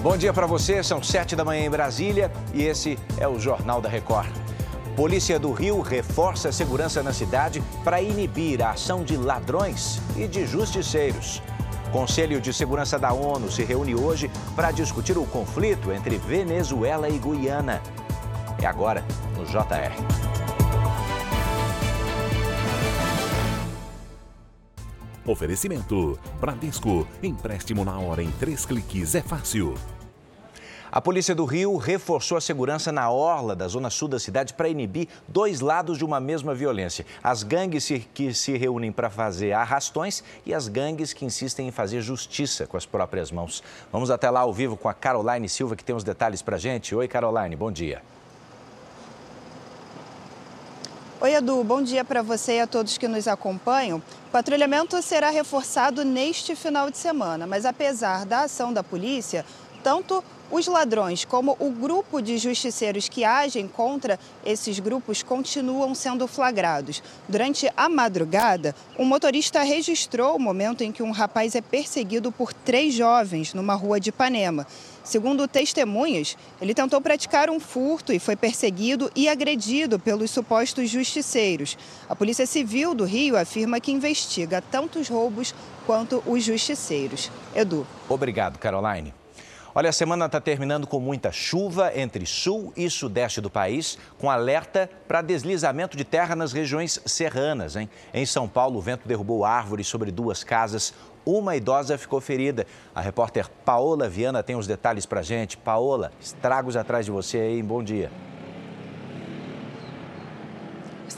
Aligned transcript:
Bom 0.00 0.16
dia 0.16 0.32
para 0.32 0.46
você, 0.46 0.80
são 0.80 1.02
sete 1.02 1.34
da 1.34 1.44
manhã 1.44 1.64
em 1.64 1.70
Brasília 1.70 2.30
e 2.54 2.62
esse 2.62 2.96
é 3.18 3.26
o 3.26 3.36
Jornal 3.36 3.80
da 3.80 3.88
Record. 3.88 4.30
Polícia 4.94 5.40
do 5.40 5.50
Rio 5.50 5.80
reforça 5.80 6.50
a 6.50 6.52
segurança 6.52 7.02
na 7.02 7.12
cidade 7.12 7.60
para 7.82 8.00
inibir 8.00 8.62
a 8.62 8.70
ação 8.70 9.02
de 9.02 9.16
ladrões 9.16 10.00
e 10.16 10.28
de 10.28 10.46
justiceiros. 10.46 11.42
Conselho 11.90 12.40
de 12.40 12.52
Segurança 12.52 12.96
da 12.96 13.12
ONU 13.12 13.50
se 13.50 13.64
reúne 13.64 13.96
hoje 13.96 14.30
para 14.54 14.70
discutir 14.70 15.18
o 15.18 15.26
conflito 15.26 15.90
entre 15.90 16.16
Venezuela 16.16 17.08
e 17.08 17.18
Guiana. 17.18 17.82
É 18.62 18.66
agora 18.66 19.04
no 19.36 19.44
JR. 19.46 20.28
Oferecimento: 25.26 26.18
Bradesco. 26.40 27.06
Empréstimo 27.22 27.84
na 27.84 27.98
hora 27.98 28.22
em 28.22 28.30
três 28.32 28.64
cliques 28.64 29.14
é 29.14 29.22
fácil. 29.22 29.74
A 30.90 31.02
Polícia 31.02 31.34
do 31.34 31.44
Rio 31.44 31.76
reforçou 31.76 32.38
a 32.38 32.40
segurança 32.40 32.90
na 32.90 33.10
orla 33.10 33.54
da 33.54 33.68
zona 33.68 33.90
sul 33.90 34.08
da 34.08 34.18
cidade 34.18 34.54
para 34.54 34.70
inibir 34.70 35.06
dois 35.28 35.60
lados 35.60 35.98
de 35.98 36.04
uma 36.04 36.18
mesma 36.18 36.54
violência. 36.54 37.04
As 37.22 37.42
gangues 37.42 37.86
que 38.14 38.32
se 38.32 38.56
reúnem 38.56 38.90
para 38.90 39.10
fazer 39.10 39.52
arrastões 39.52 40.24
e 40.46 40.54
as 40.54 40.66
gangues 40.66 41.12
que 41.12 41.26
insistem 41.26 41.68
em 41.68 41.70
fazer 41.70 42.00
justiça 42.00 42.66
com 42.66 42.78
as 42.78 42.86
próprias 42.86 43.30
mãos. 43.30 43.62
Vamos 43.92 44.10
até 44.10 44.30
lá 44.30 44.40
ao 44.40 44.52
vivo 44.52 44.78
com 44.78 44.88
a 44.88 44.94
Caroline 44.94 45.48
Silva, 45.48 45.76
que 45.76 45.84
tem 45.84 45.94
os 45.94 46.04
detalhes 46.04 46.40
para 46.40 46.56
gente. 46.56 46.94
Oi, 46.94 47.06
Caroline, 47.06 47.54
bom 47.54 47.70
dia. 47.70 48.00
Oi, 51.20 51.34
Edu, 51.34 51.64
bom 51.64 51.82
dia 51.82 52.04
para 52.04 52.22
você 52.22 52.58
e 52.58 52.60
a 52.60 52.66
todos 52.66 52.96
que 52.96 53.08
nos 53.08 53.26
acompanham. 53.28 53.98
O 53.98 54.30
patrulhamento 54.30 55.02
será 55.02 55.30
reforçado 55.30 56.04
neste 56.04 56.54
final 56.54 56.90
de 56.90 56.96
semana, 56.96 57.44
mas 57.44 57.66
apesar 57.66 58.24
da 58.24 58.42
ação 58.42 58.72
da 58.72 58.84
polícia, 58.84 59.44
tanto 59.82 60.22
os 60.50 60.66
ladrões, 60.66 61.24
como 61.24 61.56
o 61.60 61.70
grupo 61.70 62.22
de 62.22 62.38
justiceiros 62.38 63.08
que 63.08 63.22
agem 63.22 63.68
contra 63.68 64.18
esses 64.44 64.78
grupos, 64.78 65.22
continuam 65.22 65.94
sendo 65.94 66.26
flagrados. 66.26 67.02
Durante 67.28 67.70
a 67.76 67.88
madrugada, 67.88 68.74
um 68.98 69.04
motorista 69.04 69.62
registrou 69.62 70.36
o 70.36 70.40
momento 70.40 70.82
em 70.82 70.90
que 70.90 71.02
um 71.02 71.10
rapaz 71.10 71.54
é 71.54 71.60
perseguido 71.60 72.32
por 72.32 72.52
três 72.52 72.94
jovens 72.94 73.52
numa 73.52 73.74
rua 73.74 74.00
de 74.00 74.08
Ipanema. 74.08 74.66
Segundo 75.04 75.48
testemunhas, 75.48 76.36
ele 76.60 76.74
tentou 76.74 77.00
praticar 77.00 77.48
um 77.48 77.60
furto 77.60 78.12
e 78.12 78.18
foi 78.18 78.36
perseguido 78.36 79.10
e 79.16 79.28
agredido 79.28 79.98
pelos 79.98 80.30
supostos 80.30 80.90
justiceiros. 80.90 81.78
A 82.08 82.14
Polícia 82.14 82.46
Civil 82.46 82.94
do 82.94 83.04
Rio 83.04 83.36
afirma 83.36 83.80
que 83.80 83.92
investiga 83.92 84.62
tanto 84.70 84.98
os 84.98 85.08
roubos 85.08 85.54
quanto 85.86 86.22
os 86.26 86.44
justiceiros. 86.44 87.30
Edu. 87.54 87.86
Obrigado, 88.08 88.58
Caroline. 88.58 89.17
Olha, 89.78 89.90
a 89.90 89.92
semana 89.92 90.26
está 90.26 90.40
terminando 90.40 90.88
com 90.88 90.98
muita 90.98 91.30
chuva 91.30 91.92
entre 91.94 92.26
sul 92.26 92.72
e 92.76 92.90
sudeste 92.90 93.40
do 93.40 93.48
país, 93.48 93.96
com 94.18 94.28
alerta 94.28 94.90
para 95.06 95.22
deslizamento 95.22 95.96
de 95.96 96.02
terra 96.02 96.34
nas 96.34 96.52
regiões 96.52 97.00
serranas. 97.06 97.76
Hein? 97.76 97.88
Em 98.12 98.26
São 98.26 98.48
Paulo, 98.48 98.78
o 98.78 98.82
vento 98.82 99.06
derrubou 99.06 99.44
árvores 99.44 99.86
sobre 99.86 100.10
duas 100.10 100.42
casas. 100.42 100.92
Uma 101.24 101.54
idosa 101.54 101.96
ficou 101.96 102.20
ferida. 102.20 102.66
A 102.92 103.00
repórter 103.00 103.48
Paola 103.64 104.08
Viana 104.08 104.42
tem 104.42 104.56
os 104.56 104.66
detalhes 104.66 105.06
para 105.06 105.22
gente. 105.22 105.56
Paola, 105.56 106.10
estragos 106.20 106.76
atrás 106.76 107.06
de 107.06 107.12
você 107.12 107.38
aí. 107.38 107.62
Bom 107.62 107.80
dia 107.80 108.10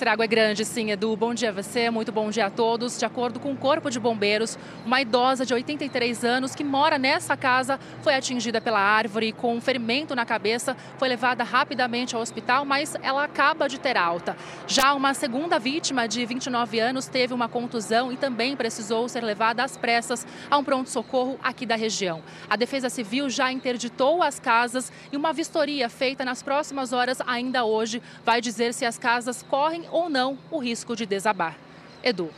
estrago 0.00 0.22
é 0.22 0.26
grande, 0.26 0.64
sim, 0.64 0.90
Edu. 0.90 1.14
Bom 1.14 1.34
dia 1.34 1.50
a 1.50 1.52
você, 1.52 1.90
muito 1.90 2.10
bom 2.10 2.30
dia 2.30 2.46
a 2.46 2.50
todos. 2.50 2.98
De 2.98 3.04
acordo 3.04 3.38
com 3.38 3.52
o 3.52 3.56
Corpo 3.56 3.90
de 3.90 4.00
Bombeiros, 4.00 4.58
uma 4.86 5.02
idosa 5.02 5.44
de 5.44 5.52
83 5.52 6.24
anos 6.24 6.54
que 6.54 6.64
mora 6.64 6.96
nessa 6.96 7.36
casa 7.36 7.78
foi 8.00 8.14
atingida 8.14 8.62
pela 8.62 8.80
árvore 8.80 9.30
com 9.30 9.54
um 9.54 9.60
ferimento 9.60 10.14
na 10.14 10.24
cabeça, 10.24 10.74
foi 10.96 11.06
levada 11.06 11.44
rapidamente 11.44 12.16
ao 12.16 12.22
hospital, 12.22 12.64
mas 12.64 12.96
ela 13.02 13.24
acaba 13.24 13.68
de 13.68 13.78
ter 13.78 13.98
alta. 13.98 14.38
Já 14.66 14.94
uma 14.94 15.12
segunda 15.12 15.58
vítima 15.58 16.08
de 16.08 16.24
29 16.24 16.80
anos 16.80 17.06
teve 17.06 17.34
uma 17.34 17.46
contusão 17.46 18.10
e 18.10 18.16
também 18.16 18.56
precisou 18.56 19.06
ser 19.06 19.22
levada 19.22 19.62
às 19.62 19.76
pressas 19.76 20.26
a 20.50 20.56
um 20.56 20.64
pronto-socorro 20.64 21.38
aqui 21.42 21.66
da 21.66 21.76
região. 21.76 22.22
A 22.48 22.56
Defesa 22.56 22.88
Civil 22.88 23.28
já 23.28 23.52
interditou 23.52 24.22
as 24.22 24.40
casas 24.40 24.90
e 25.12 25.16
uma 25.18 25.34
vistoria 25.34 25.90
feita 25.90 26.24
nas 26.24 26.42
próximas 26.42 26.94
horas, 26.94 27.20
ainda 27.26 27.66
hoje, 27.66 28.00
vai 28.24 28.40
dizer 28.40 28.72
se 28.72 28.86
as 28.86 28.96
casas 28.96 29.42
correm 29.42 29.89
ou 29.90 30.08
não 30.08 30.38
o 30.50 30.58
risco 30.58 30.94
de 30.94 31.06
desabar. 31.06 31.56
Edu. 32.02 32.30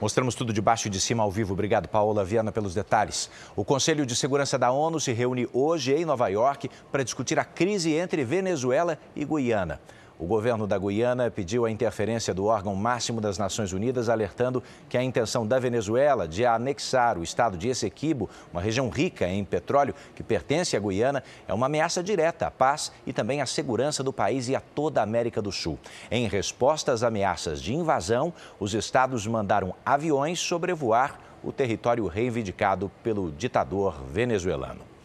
Mostramos 0.00 0.36
tudo 0.36 0.52
de 0.52 0.60
baixo 0.60 0.86
e 0.86 0.90
de 0.90 1.00
cima 1.00 1.24
ao 1.24 1.30
vivo. 1.30 1.54
Obrigado, 1.54 1.88
Paola 1.88 2.24
Viana, 2.24 2.52
pelos 2.52 2.72
detalhes. 2.72 3.28
O 3.56 3.64
Conselho 3.64 4.06
de 4.06 4.14
Segurança 4.14 4.56
da 4.56 4.70
ONU 4.70 5.00
se 5.00 5.12
reúne 5.12 5.48
hoje 5.52 5.92
em 5.92 6.04
Nova 6.04 6.28
York 6.28 6.70
para 6.92 7.02
discutir 7.02 7.36
a 7.38 7.44
crise 7.44 7.92
entre 7.92 8.24
Venezuela 8.24 8.96
e 9.16 9.24
Guiana. 9.24 9.80
O 10.18 10.26
governo 10.26 10.66
da 10.66 10.76
Guiana 10.76 11.30
pediu 11.30 11.64
a 11.64 11.70
interferência 11.70 12.34
do 12.34 12.46
órgão 12.46 12.74
máximo 12.74 13.20
das 13.20 13.38
Nações 13.38 13.72
Unidas, 13.72 14.08
alertando 14.08 14.60
que 14.88 14.98
a 14.98 15.02
intenção 15.02 15.46
da 15.46 15.60
Venezuela 15.60 16.26
de 16.26 16.44
anexar 16.44 17.16
o 17.16 17.22
estado 17.22 17.56
de 17.56 17.68
Essequibo, 17.68 18.28
uma 18.52 18.60
região 18.60 18.88
rica 18.88 19.28
em 19.28 19.44
petróleo 19.44 19.94
que 20.16 20.24
pertence 20.24 20.76
à 20.76 20.80
Guiana, 20.80 21.22
é 21.46 21.54
uma 21.54 21.66
ameaça 21.66 22.02
direta 22.02 22.48
à 22.48 22.50
paz 22.50 22.90
e 23.06 23.12
também 23.12 23.40
à 23.40 23.46
segurança 23.46 24.02
do 24.02 24.12
país 24.12 24.48
e 24.48 24.56
a 24.56 24.60
toda 24.60 24.98
a 24.98 25.04
América 25.04 25.40
do 25.40 25.52
Sul. 25.52 25.78
Em 26.10 26.26
resposta 26.26 26.90
às 26.90 27.04
ameaças 27.04 27.62
de 27.62 27.72
invasão, 27.72 28.34
os 28.58 28.74
estados 28.74 29.24
mandaram 29.24 29.72
aviões 29.86 30.40
sobrevoar 30.40 31.20
o 31.44 31.52
território 31.52 32.08
reivindicado 32.08 32.90
pelo 33.04 33.30
ditador 33.30 34.02
venezuelano. 34.10 34.97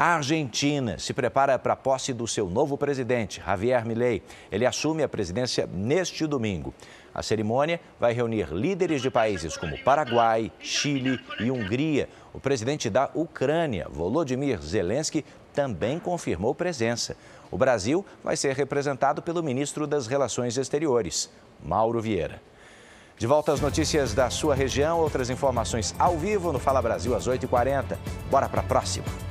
A 0.00 0.14
Argentina 0.14 0.96
se 0.96 1.12
prepara 1.12 1.58
para 1.58 1.72
a 1.72 1.76
posse 1.76 2.12
do 2.12 2.24
seu 2.24 2.48
novo 2.48 2.78
presidente, 2.78 3.42
Javier 3.44 3.84
Milei. 3.84 4.22
Ele 4.48 4.64
assume 4.64 5.02
a 5.02 5.08
presidência 5.08 5.68
neste 5.72 6.24
domingo. 6.24 6.72
A 7.12 7.20
cerimônia 7.20 7.80
vai 7.98 8.12
reunir 8.12 8.46
líderes 8.54 9.02
de 9.02 9.10
países 9.10 9.56
como 9.56 9.76
Paraguai, 9.82 10.52
Chile 10.60 11.18
e 11.40 11.50
Hungria. 11.50 12.08
O 12.32 12.38
presidente 12.38 12.88
da 12.88 13.10
Ucrânia, 13.12 13.88
Volodymyr 13.90 14.62
Zelensky, 14.62 15.24
também 15.52 15.98
confirmou 15.98 16.54
presença. 16.54 17.16
O 17.50 17.58
Brasil 17.58 18.06
vai 18.22 18.36
ser 18.36 18.54
representado 18.54 19.20
pelo 19.20 19.42
ministro 19.42 19.84
das 19.84 20.06
Relações 20.06 20.56
Exteriores, 20.56 21.28
Mauro 21.60 22.00
Vieira. 22.00 22.40
De 23.18 23.26
volta 23.26 23.52
às 23.52 23.60
notícias 23.60 24.14
da 24.14 24.30
sua 24.30 24.54
região, 24.54 25.00
outras 25.00 25.28
informações 25.28 25.92
ao 25.98 26.16
vivo 26.16 26.52
no 26.52 26.60
Fala 26.60 26.80
Brasil 26.80 27.16
às 27.16 27.26
8h40. 27.26 27.98
Bora 28.30 28.48
para 28.48 28.60
a 28.60 28.64
próxima. 28.64 29.27